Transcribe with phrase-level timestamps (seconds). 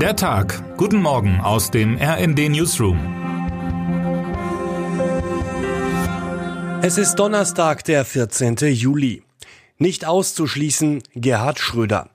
[0.00, 0.76] Der Tag.
[0.76, 2.98] Guten Morgen aus dem RND Newsroom.
[6.82, 8.56] Es ist Donnerstag, der 14.
[8.74, 9.22] Juli.
[9.78, 12.10] Nicht auszuschließen, Gerhard Schröder.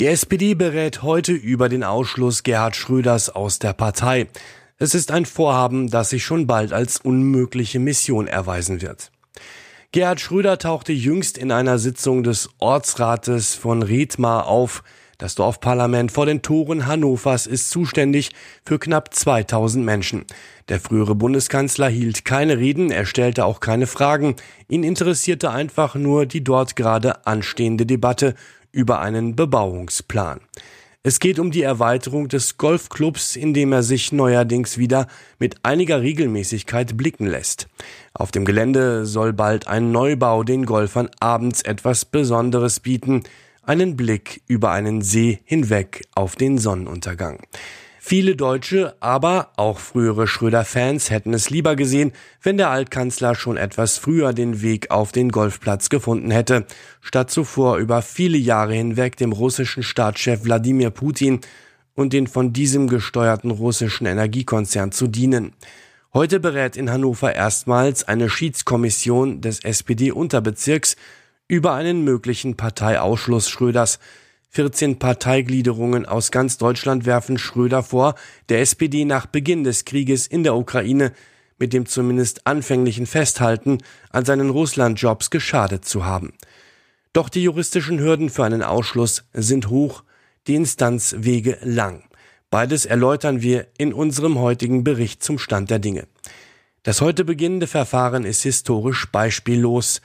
[0.00, 4.26] Die SPD berät heute über den Ausschluss Gerhard Schröders aus der Partei.
[4.78, 9.12] Es ist ein Vorhaben, das sich schon bald als unmögliche Mission erweisen wird.
[9.92, 14.82] Gerhard Schröder tauchte jüngst in einer Sitzung des Ortsrates von Redmar auf.
[15.20, 18.30] Das Dorfparlament vor den Toren Hannovers ist zuständig
[18.64, 20.24] für knapp 2000 Menschen.
[20.70, 24.36] Der frühere Bundeskanzler hielt keine Reden, er stellte auch keine Fragen.
[24.66, 28.34] Ihn interessierte einfach nur die dort gerade anstehende Debatte
[28.72, 30.40] über einen Bebauungsplan.
[31.02, 35.06] Es geht um die Erweiterung des Golfclubs, in dem er sich neuerdings wieder
[35.38, 37.68] mit einiger Regelmäßigkeit blicken lässt.
[38.14, 43.22] Auf dem Gelände soll bald ein Neubau den Golfern abends etwas Besonderes bieten
[43.62, 47.40] einen Blick über einen See hinweg auf den Sonnenuntergang.
[48.02, 53.98] Viele Deutsche, aber auch frühere Schröder-Fans hätten es lieber gesehen, wenn der Altkanzler schon etwas
[53.98, 56.66] früher den Weg auf den Golfplatz gefunden hätte,
[57.02, 61.40] statt zuvor über viele Jahre hinweg dem russischen Staatschef Wladimir Putin
[61.94, 65.52] und den von diesem gesteuerten russischen Energiekonzern zu dienen.
[66.14, 70.96] Heute berät in Hannover erstmals eine Schiedskommission des SPD-Unterbezirks
[71.50, 73.98] über einen möglichen Parteiausschluss Schröders.
[74.50, 78.14] 14 Parteigliederungen aus ganz Deutschland werfen Schröder vor,
[78.48, 81.12] der SPD nach Beginn des Krieges in der Ukraine
[81.58, 83.78] mit dem zumindest anfänglichen Festhalten
[84.10, 86.34] an seinen Russlandjobs geschadet zu haben.
[87.12, 90.04] Doch die juristischen Hürden für einen Ausschluss sind hoch,
[90.46, 92.04] die Instanzwege lang.
[92.48, 96.06] Beides erläutern wir in unserem heutigen Bericht zum Stand der Dinge.
[96.84, 100.00] Das heute beginnende Verfahren ist historisch beispiellos.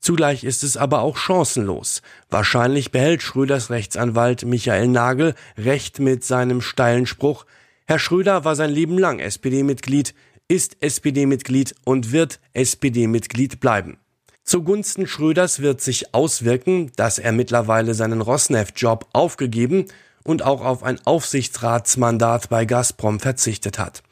[0.00, 2.02] Zugleich ist es aber auch chancenlos.
[2.30, 7.44] Wahrscheinlich behält Schröders Rechtsanwalt Michael Nagel recht mit seinem steilen Spruch,
[7.88, 10.12] Herr Schröder war sein Leben lang SPD-Mitglied,
[10.48, 13.98] ist SPD-Mitglied und wird SPD-Mitglied bleiben.
[14.42, 19.86] Zugunsten Schröders wird sich auswirken, dass er mittlerweile seinen Rosneft-Job aufgegeben
[20.24, 24.02] und auch auf ein Aufsichtsratsmandat bei Gazprom verzichtet hat.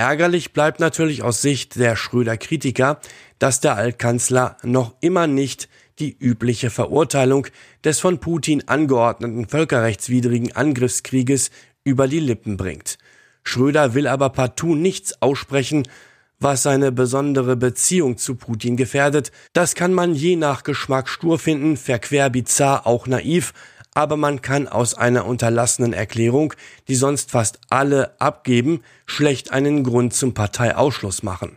[0.00, 3.00] Ärgerlich bleibt natürlich aus Sicht der Schröder-Kritiker,
[3.38, 5.68] dass der Altkanzler noch immer nicht
[5.98, 7.48] die übliche Verurteilung
[7.84, 11.50] des von Putin angeordneten völkerrechtswidrigen Angriffskrieges
[11.84, 12.96] über die Lippen bringt.
[13.44, 15.86] Schröder will aber partout nichts aussprechen,
[16.38, 19.30] was seine besondere Beziehung zu Putin gefährdet.
[19.52, 23.52] Das kann man je nach Geschmack stur finden, verquer, bizarr, auch naiv,
[23.94, 26.54] aber man kann aus einer unterlassenen Erklärung,
[26.88, 31.56] die sonst fast alle abgeben, schlecht einen Grund zum Parteiausschluss machen.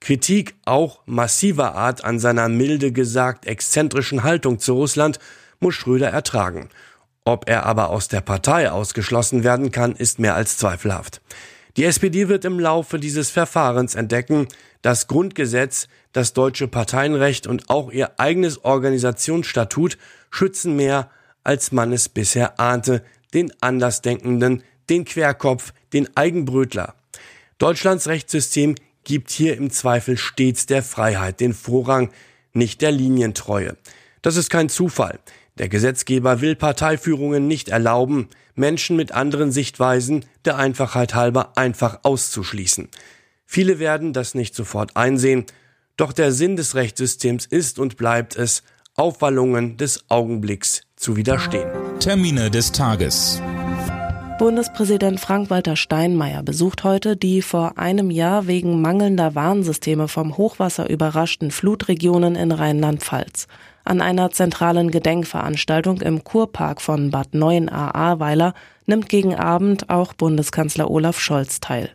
[0.00, 5.18] Kritik auch massiver Art an seiner milde gesagt exzentrischen Haltung zu Russland
[5.60, 6.70] muss Schröder ertragen.
[7.24, 11.20] Ob er aber aus der Partei ausgeschlossen werden kann, ist mehr als zweifelhaft.
[11.76, 14.48] Die SPD wird im Laufe dieses Verfahrens entdecken,
[14.82, 19.98] das Grundgesetz, das deutsche Parteienrecht und auch ihr eigenes Organisationsstatut
[20.30, 21.10] schützen mehr
[21.50, 23.02] als man es bisher ahnte,
[23.34, 26.94] den Andersdenkenden, den Querkopf, den Eigenbrötler.
[27.58, 32.12] Deutschlands Rechtssystem gibt hier im Zweifel stets der Freiheit den Vorrang,
[32.52, 33.76] nicht der Linientreue.
[34.22, 35.18] Das ist kein Zufall.
[35.58, 42.86] Der Gesetzgeber will Parteiführungen nicht erlauben, Menschen mit anderen Sichtweisen der Einfachheit halber einfach auszuschließen.
[43.44, 45.46] Viele werden das nicht sofort einsehen,
[45.96, 48.62] doch der Sinn des Rechtssystems ist und bleibt es,
[48.94, 51.68] Aufwallungen des Augenblicks zu widerstehen.
[51.98, 53.42] Termine des Tages.
[54.38, 61.50] Bundespräsident Frank-Walter Steinmeier besucht heute die vor einem Jahr wegen mangelnder Warnsysteme vom Hochwasser überraschten
[61.50, 63.48] Flutregionen in Rheinland-Pfalz.
[63.84, 68.54] An einer zentralen Gedenkveranstaltung im Kurpark von Bad 9 Ahrweiler
[68.86, 71.90] nimmt gegen Abend auch Bundeskanzler Olaf Scholz teil.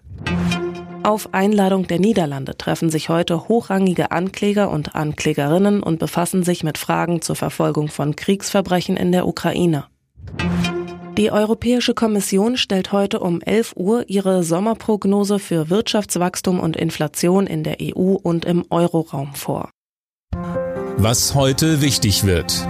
[1.06, 6.80] Auf Einladung der Niederlande treffen sich heute hochrangige Ankläger und Anklägerinnen und befassen sich mit
[6.80, 9.86] Fragen zur Verfolgung von Kriegsverbrechen in der Ukraine.
[11.16, 17.64] Die Europäische Kommission stellt heute um 11 Uhr ihre Sommerprognose für Wirtschaftswachstum und Inflation in
[17.64, 19.70] der EU und im Euroraum vor.
[20.98, 22.66] Was heute wichtig wird.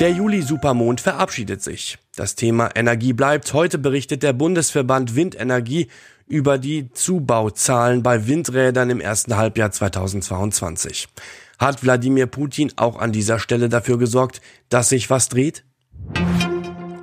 [0.00, 1.98] Der Juli-Supermond verabschiedet sich.
[2.18, 3.52] Das Thema Energie bleibt.
[3.54, 5.86] Heute berichtet der Bundesverband Windenergie
[6.26, 11.06] über die Zubauzahlen bei Windrädern im ersten Halbjahr 2022.
[11.60, 15.62] Hat Wladimir Putin auch an dieser Stelle dafür gesorgt, dass sich was dreht?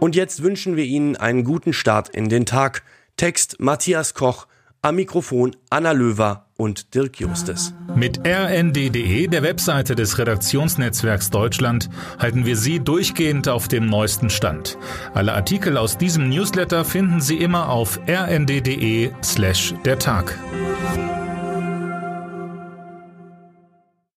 [0.02, 2.84] Und jetzt wünschen wir Ihnen einen guten Start in den Tag.
[3.16, 4.48] Text Matthias Koch,
[4.82, 7.74] am Mikrofon Anna Löwer und Dirk Justes.
[7.96, 14.78] Mit rnd.de, der Webseite des Redaktionsnetzwerks Deutschland, halten wir Sie durchgehend auf dem neuesten Stand.
[15.14, 20.38] Alle Artikel aus diesem Newsletter finden Sie immer auf rnd.de slash der Tag.